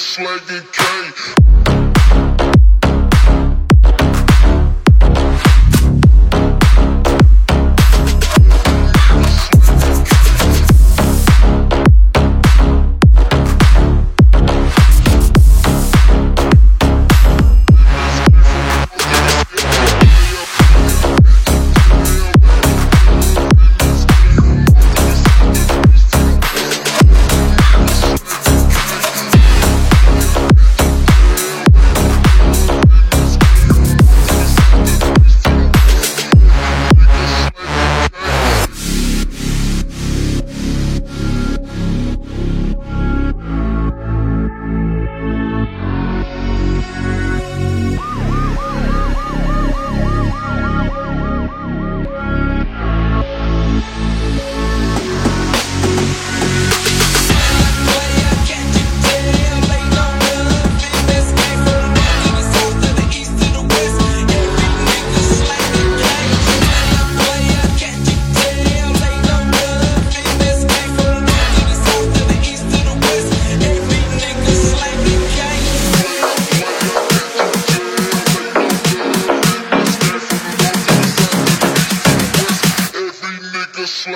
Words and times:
slanging 0.00 0.66
K. 0.72 0.80
Every 1.76 1.89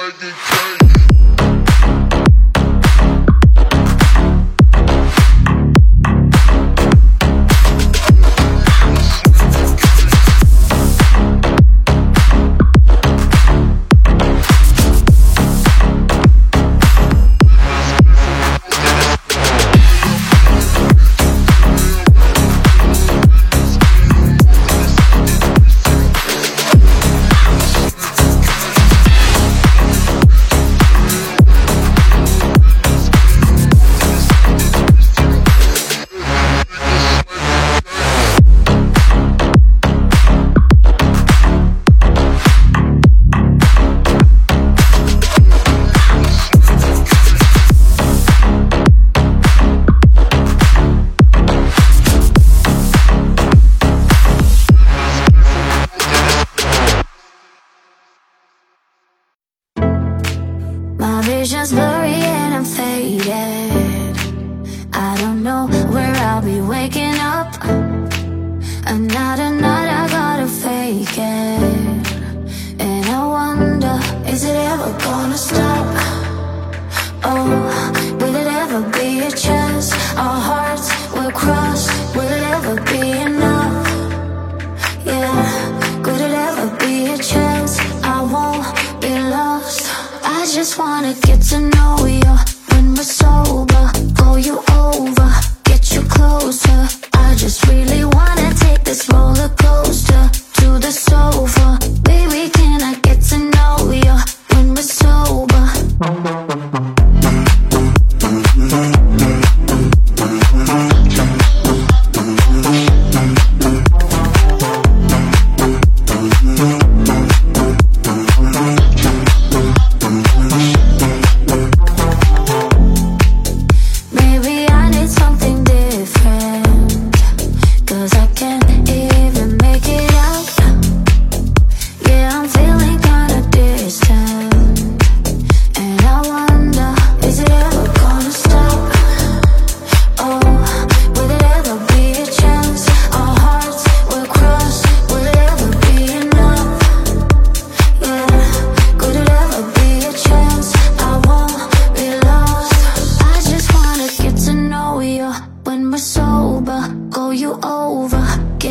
nigga 0.04 0.34
slanging 0.46 1.14
K. 1.16 1.23
vision's 61.24 61.72
blurry 61.72 62.20
and 62.36 62.54
I'm 62.54 62.64
faded. 62.64 64.16
I 64.92 65.16
don't 65.18 65.42
know 65.42 65.66
where 65.92 66.14
I'll 66.28 66.42
be 66.42 66.60
waking 66.60 67.16
up. 67.18 67.50
Another 68.86 69.50
night 69.50 69.88
I 70.02 70.04
gotta 70.18 70.46
fake 70.46 71.16
it. 71.16 72.04
And 72.78 73.06
I 73.06 73.26
wonder, 73.38 73.98
is 74.30 74.44
it 74.44 74.56
ever 74.72 74.90
gonna 75.06 75.38
stop? 75.38 75.86
Oh, 77.24 77.48
will 78.20 78.34
it 78.42 78.48
ever 78.62 78.82
be 78.98 79.20
a 79.20 79.30
chance? 79.30 79.92
Our 80.16 80.40
hearts 80.50 80.86
will 81.14 81.32
cross. 81.32 81.82
Will 82.14 82.30
it 82.38 82.44
ever 82.54 82.74
be 82.92 83.12
enough? 83.12 83.43
Just 90.64 90.78
wanna 90.78 91.12
get 91.20 91.42
to 91.42 91.60
know 91.60 92.06
you 92.06 92.36
when 92.70 92.94
we're 92.94 93.02
sober. 93.02 93.92
Go 94.14 94.36
you 94.36 94.64
over, 94.72 95.30
get 95.64 95.92
you 95.92 96.00
closer. 96.04 96.88
I 97.12 97.34
just 97.36 97.66
really 97.68 97.93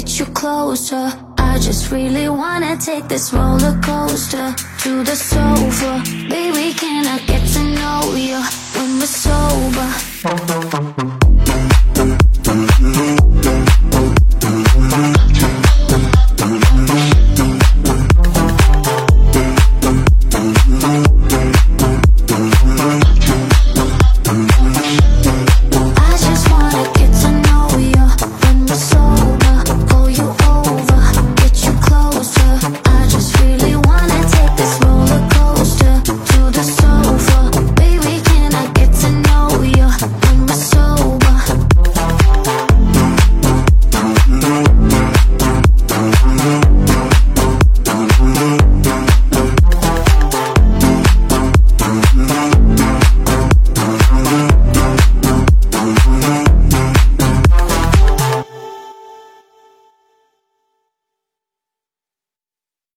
get 0.04 0.20
you 0.20 0.26
closer. 0.34 1.14
I 1.38 1.58
just 1.60 1.90
really 1.92 2.28
wanna 2.28 2.76
take 2.76 3.08
this 3.08 3.32
roller 3.32 3.80
coaster 3.82 4.54
to 4.84 5.04
the 5.04 5.16
sofa. 5.16 6.02
Baby, 6.30 6.74
can 6.74 7.08
I 7.08 7.20
get 7.26 7.48
to 7.54 7.64
know 7.64 8.14
you 8.14 8.40
when 8.76 9.00
we're 9.00 9.06
sober? 9.06 11.03